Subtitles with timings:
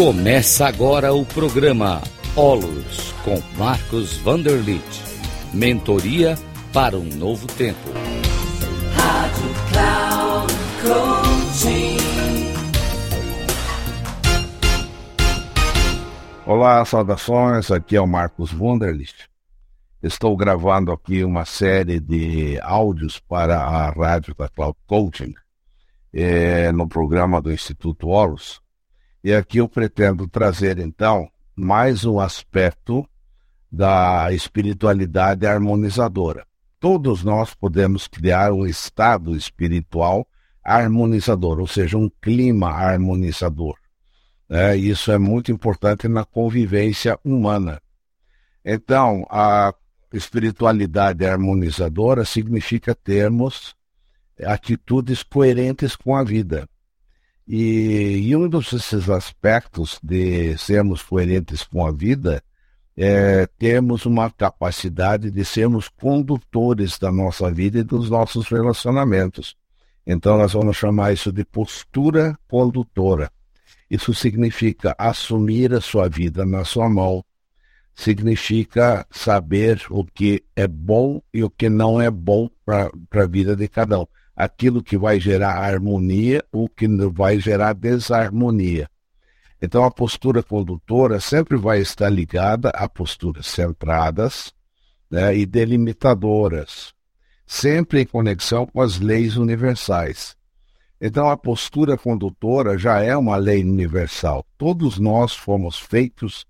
[0.00, 2.00] Começa agora o programa
[2.34, 4.82] Olos com Marcos Vanderlit.
[5.52, 6.38] Mentoria
[6.72, 7.78] para um novo tempo.
[8.94, 11.98] Rádio Cloud Coaching.
[16.46, 17.70] Olá, saudações.
[17.70, 19.28] Aqui é o Marcos Wunderlich.
[20.02, 25.34] Estou gravando aqui uma série de áudios para a rádio da Cloud Coaching,
[26.10, 28.62] é, no programa do Instituto Horus.
[29.22, 33.06] E aqui eu pretendo trazer, então, mais um aspecto
[33.70, 36.46] da espiritualidade harmonizadora.
[36.80, 40.26] Todos nós podemos criar um estado espiritual
[40.64, 43.76] harmonizador, ou seja, um clima harmonizador.
[44.48, 47.78] É, isso é muito importante na convivência humana.
[48.64, 49.74] Então, a
[50.14, 53.76] espiritualidade harmonizadora significa termos
[54.42, 56.66] atitudes coerentes com a vida.
[57.52, 62.40] E, e um desses aspectos de sermos coerentes com a vida
[62.96, 69.56] é termos uma capacidade de sermos condutores da nossa vida e dos nossos relacionamentos.
[70.06, 73.32] Então, nós vamos chamar isso de postura condutora.
[73.90, 77.24] Isso significa assumir a sua vida na sua mão,
[77.92, 83.56] significa saber o que é bom e o que não é bom para a vida
[83.56, 84.06] de cada um.
[84.40, 88.88] Aquilo que vai gerar harmonia, o que vai gerar desarmonia.
[89.62, 94.54] Então, a postura condutora sempre vai estar ligada a posturas centradas
[95.10, 96.94] né, e delimitadoras,
[97.46, 100.34] sempre em conexão com as leis universais.
[100.98, 104.46] Então, a postura condutora já é uma lei universal.
[104.56, 106.46] Todos nós fomos feitos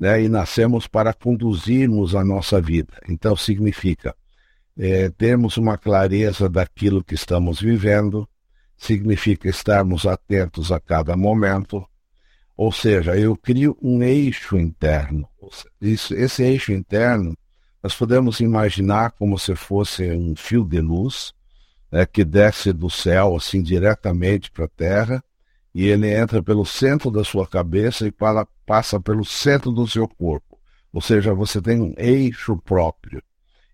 [0.00, 2.94] né, e nascemos para conduzirmos a nossa vida.
[3.08, 4.14] Então, significa
[4.76, 8.28] é, termos uma clareza daquilo que estamos vivendo,
[8.76, 11.86] significa estarmos atentos a cada momento,
[12.56, 15.28] ou seja, eu crio um eixo interno.
[15.80, 17.36] Isso, esse eixo interno,
[17.82, 21.32] nós podemos imaginar como se fosse um fio de luz
[21.90, 25.24] né, que desce do céu assim diretamente para a terra
[25.74, 30.08] e ele entra pelo centro da sua cabeça e para, passa pelo centro do seu
[30.08, 30.58] corpo.
[30.92, 33.22] Ou seja, você tem um eixo próprio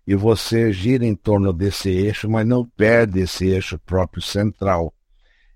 [0.05, 4.93] e você gira em torno desse eixo, mas não perde esse eixo próprio central.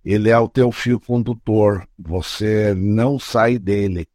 [0.03, 4.07] Ele é o teu fio condutor, você não sai dele.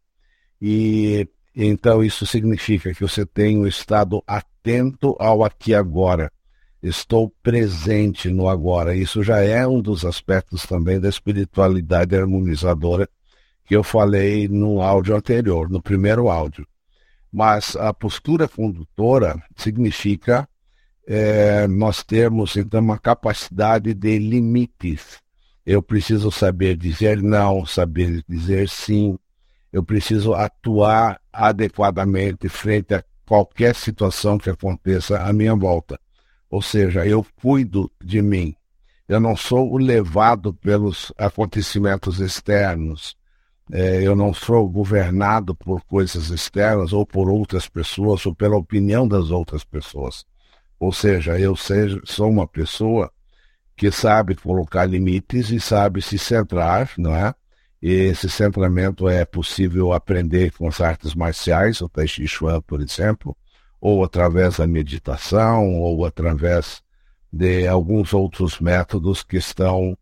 [0.60, 6.30] E então isso significa que você tem um estado atento ao aqui agora
[6.82, 8.94] estou presente no agora.
[8.94, 13.08] Isso já é um dos aspectos também da espiritualidade harmonizadora
[13.64, 16.66] que eu falei no áudio anterior, no primeiro áudio.
[17.32, 20.48] Mas a postura condutora significa
[21.06, 25.20] é, nós termos então uma capacidade de limites.
[25.64, 29.18] Eu preciso saber dizer não, saber dizer sim.
[29.72, 35.98] Eu preciso atuar adequadamente frente a qualquer situação que aconteça à minha volta.
[36.50, 38.54] Ou seja, eu cuido de mim.
[39.08, 43.16] Eu não sou levado pelos acontecimentos externos.
[43.72, 49.06] É, eu não sou governado por coisas externas ou por outras pessoas ou pela opinião
[49.06, 50.24] das outras pessoas.
[50.78, 53.12] Ou seja, eu seja, sou uma pessoa
[53.76, 57.34] que sabe colocar limites e sabe se centrar, não é?
[57.82, 62.80] E esse centramento é possível aprender com as artes marciais, o Tai Chi Chuan, por
[62.82, 63.36] exemplo,
[63.80, 66.82] ou através da meditação, ou através
[67.32, 69.96] de alguns outros métodos que estão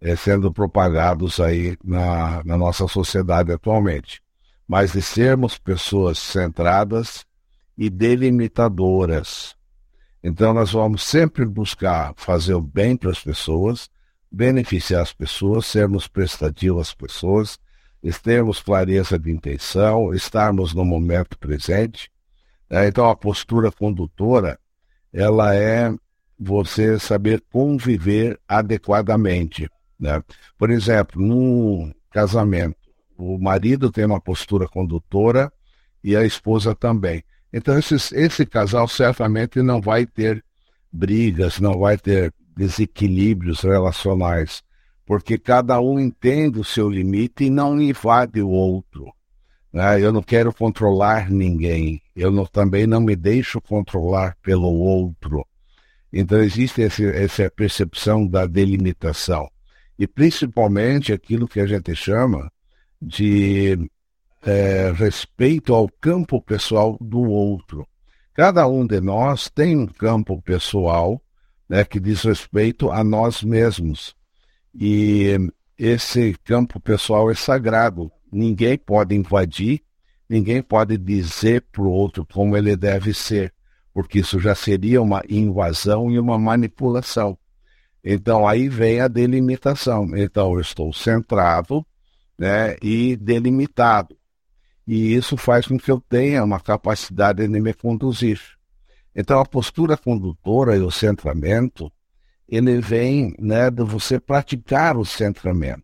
[0.00, 4.22] é, sendo propagados aí na, na nossa sociedade atualmente.
[4.66, 7.24] Mas de sermos pessoas centradas
[7.76, 9.56] e delimitadoras.
[10.22, 13.88] Então nós vamos sempre buscar fazer o bem para as pessoas,
[14.30, 17.58] beneficiar as pessoas, sermos prestativos às pessoas,
[18.22, 22.10] termos clareza de intenção, estarmos no momento presente
[22.70, 24.58] é, então, a postura condutora,
[25.12, 25.90] ela é
[26.38, 29.68] você saber conviver adequadamente.
[29.98, 30.22] Né?
[30.56, 32.76] Por exemplo, num casamento,
[33.16, 35.52] o marido tem uma postura condutora
[36.02, 37.24] e a esposa também.
[37.52, 40.44] Então, esse, esse casal certamente não vai ter
[40.92, 44.62] brigas, não vai ter desequilíbrios relacionais,
[45.06, 49.12] porque cada um entende o seu limite e não invade o outro.
[49.72, 50.00] Né?
[50.00, 52.02] Eu não quero controlar ninguém.
[52.14, 55.46] Eu não, também não me deixo controlar pelo outro.
[56.12, 59.48] Então existe esse, essa percepção da delimitação.
[59.98, 62.50] E principalmente aquilo que a gente chama
[63.00, 63.90] de
[64.42, 67.86] é, respeito ao campo pessoal do outro.
[68.34, 71.20] Cada um de nós tem um campo pessoal
[71.68, 74.14] né, que diz respeito a nós mesmos.
[74.72, 75.36] E
[75.76, 79.82] esse campo pessoal é sagrado Ninguém pode invadir,
[80.28, 83.54] ninguém pode dizer para o outro como ele deve ser,
[83.92, 87.38] porque isso já seria uma invasão e uma manipulação.
[88.04, 90.16] Então aí vem a delimitação.
[90.16, 91.84] Então eu estou centrado
[92.38, 94.16] né, e delimitado.
[94.86, 98.40] E isso faz com que eu tenha uma capacidade de me conduzir.
[99.14, 101.92] Então a postura condutora e o centramento,
[102.48, 105.82] ele vem né, de você praticar o centramento.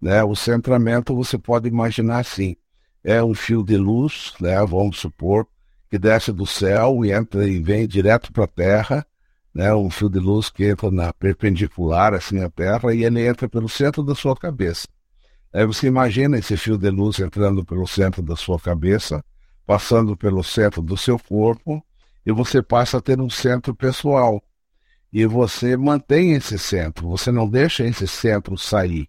[0.00, 0.24] Né?
[0.24, 2.56] O centramento você pode imaginar assim,
[3.04, 5.46] é um fio de luz, né, vamos supor,
[5.90, 9.06] que desce do céu e entra e vem direto para a Terra,
[9.54, 13.48] né, um fio de luz que entra na perpendicular assim à Terra e ele entra
[13.48, 14.88] pelo centro da sua cabeça.
[15.52, 19.24] Aí você imagina esse fio de luz entrando pelo centro da sua cabeça,
[19.64, 21.80] passando pelo centro do seu corpo,
[22.26, 24.42] e você passa a ter um centro pessoal.
[25.12, 29.08] E você mantém esse centro, você não deixa esse centro sair.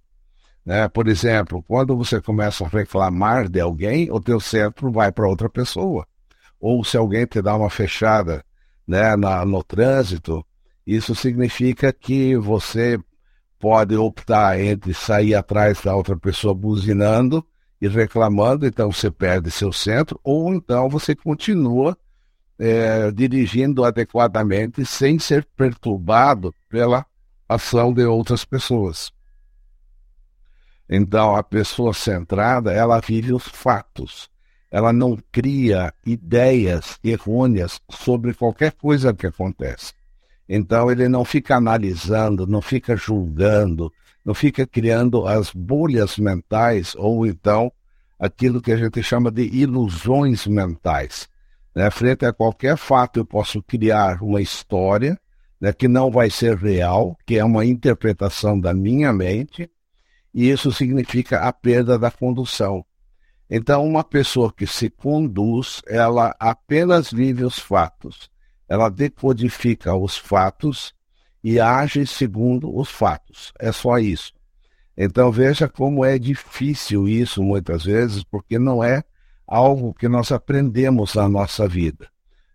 [0.63, 0.87] Né?
[0.87, 5.49] Por exemplo, quando você começa a reclamar de alguém, o teu centro vai para outra
[5.49, 6.05] pessoa.
[6.59, 8.45] Ou se alguém te dá uma fechada
[8.87, 10.45] né, na, no trânsito,
[10.85, 12.99] isso significa que você
[13.59, 17.45] pode optar entre sair atrás da outra pessoa buzinando
[17.81, 21.97] e reclamando, então você perde seu centro, ou então você continua
[22.57, 27.05] é, dirigindo adequadamente sem ser perturbado pela
[27.49, 29.11] ação de outras pessoas.
[30.87, 34.29] Então, a pessoa centrada, ela vive os fatos
[34.71, 39.93] ela não cria ideias errôneas sobre qualquer coisa que acontece.
[40.47, 43.91] Então ele não fica analisando, não fica julgando,
[44.23, 47.71] não fica criando as bolhas mentais ou então
[48.19, 51.27] aquilo que a gente chama de ilusões mentais.
[51.73, 51.89] Né?
[51.91, 55.19] Frente a qualquer fato eu posso criar uma história
[55.59, 59.69] né, que não vai ser real, que é uma interpretação da minha mente,
[60.33, 62.85] e isso significa a perda da condução.
[63.49, 68.29] Então, uma pessoa que se conduz, ela apenas vive os fatos.
[68.67, 70.93] Ela decodifica os fatos
[71.43, 73.53] e age segundo os fatos.
[73.59, 74.33] É só isso.
[74.97, 79.03] Então, veja como é difícil isso muitas vezes, porque não é
[79.45, 82.07] algo que nós aprendemos na nossa vida.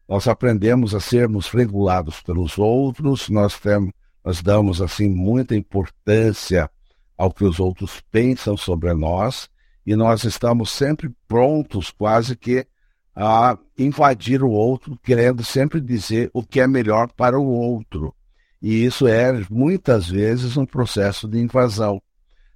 [0.09, 3.93] Nós aprendemos a sermos regulados pelos outros, nós, temos,
[4.25, 6.69] nós damos assim muita importância
[7.17, 9.49] ao que os outros pensam sobre nós
[9.87, 12.67] e nós estamos sempre prontos, quase que,
[13.15, 18.15] a invadir o outro, querendo sempre dizer o que é melhor para o outro.
[18.63, 22.01] E isso é, muitas vezes, um processo de invasão.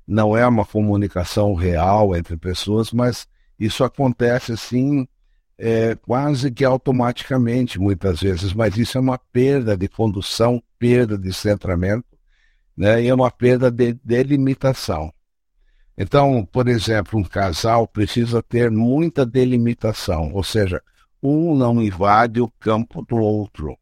[0.06, 3.26] Não é uma comunicação real entre pessoas, mas
[3.58, 5.08] isso acontece assim,
[5.56, 8.52] é, quase que automaticamente, muitas vezes.
[8.52, 12.04] Mas isso é uma perda de condução, perda de centramento,
[12.76, 15.12] né, e é uma perda de delimitação.
[15.96, 20.82] Então, por exemplo, um casal precisa ter muita delimitação, ou seja,
[21.22, 23.76] um não invade o campo do outro.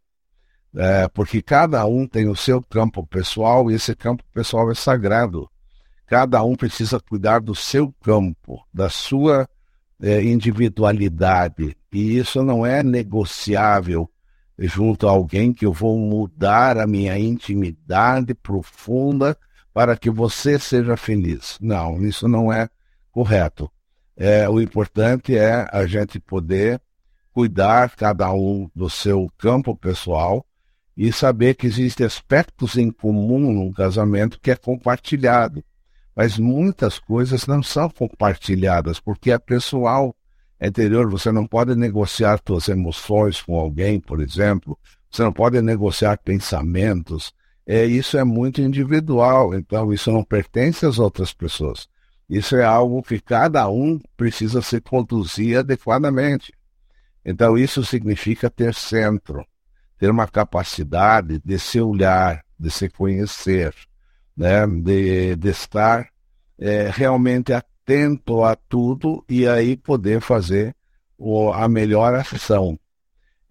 [0.74, 5.48] É, porque cada um tem o seu campo pessoal e esse campo pessoal é sagrado.
[6.06, 9.48] Cada um precisa cuidar do seu campo, da sua
[10.00, 11.76] é, individualidade.
[11.92, 14.08] E isso não é negociável
[14.58, 19.36] junto a alguém que eu vou mudar a minha intimidade profunda
[19.72, 21.58] para que você seja feliz.
[21.60, 22.68] Não, isso não é
[23.10, 23.70] correto.
[24.16, 26.80] É, o importante é a gente poder
[27.32, 30.44] cuidar cada um do seu campo pessoal
[30.96, 35.64] e saber que existem aspectos em comum num casamento que é compartilhado.
[36.14, 40.14] Mas muitas coisas não são compartilhadas porque é pessoal,
[40.60, 41.10] é interior.
[41.10, 44.78] Você não pode negociar suas emoções com alguém, por exemplo.
[45.10, 47.32] Você não pode negociar pensamentos
[47.66, 51.88] é, isso é muito individual, então isso não pertence às outras pessoas.
[52.28, 56.52] Isso é algo que cada um precisa se conduzir adequadamente.
[57.24, 59.46] Então isso significa ter centro,
[59.98, 63.74] ter uma capacidade de se olhar, de se conhecer,
[64.36, 64.66] né?
[64.66, 66.08] de, de estar
[66.58, 70.74] é, realmente atento a tudo e aí poder fazer
[71.16, 72.78] o, a melhor ação.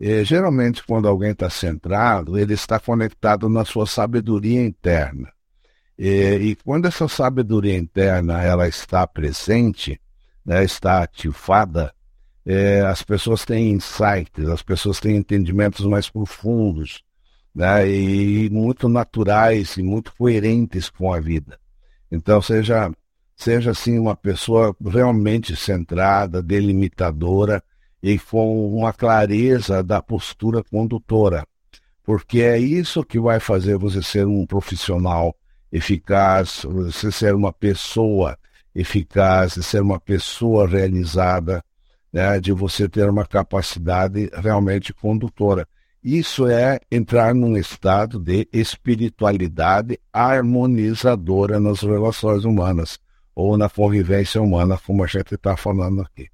[0.04, 5.32] E, geralmente, quando alguém está centrado, ele está conectado na sua sabedoria interna.
[5.96, 10.02] E, e, quando essa sabedoria interna ela está presente,
[10.44, 11.94] né, está ativada,
[12.44, 17.04] é, as pessoas têm insights, as pessoas têm entendimentos mais profundos,
[17.54, 21.60] né, e muito naturais e muito coerentes com a vida.
[22.12, 22.92] Então, seja,
[23.36, 27.64] seja assim uma pessoa realmente centrada, delimitadora,
[28.02, 31.46] e com uma clareza da postura condutora,
[32.04, 35.36] porque é isso que vai fazer você ser um profissional
[35.72, 38.38] eficaz, você ser uma pessoa
[38.74, 41.64] eficaz, de ser uma pessoa realizada,
[42.12, 45.68] né, de você ter uma capacidade realmente condutora.
[46.04, 53.00] Isso é entrar num estado de espiritualidade harmonizadora nas relações humanas
[53.36, 56.28] ou na convivência humana, como a gente está falando aqui.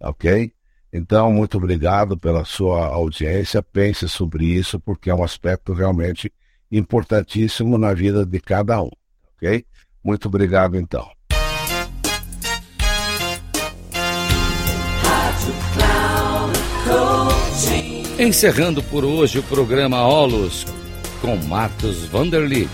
[0.00, 0.52] Ok?
[0.92, 3.62] Então, muito obrigado pela sua audiência.
[3.62, 6.32] Pense sobre isso, porque é um aspecto realmente
[6.70, 8.90] importantíssimo na vida de cada um.
[9.36, 9.64] Ok?
[10.02, 11.10] Muito obrigado, então.
[18.18, 20.64] Encerrando por hoje o programa Olos
[21.20, 22.70] com Marcos Vanderlit.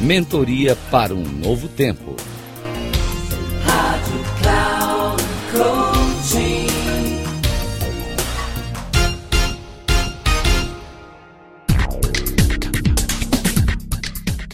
[0.00, 2.16] Mentoria para um novo tempo.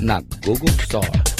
[0.00, 1.35] na Google Store.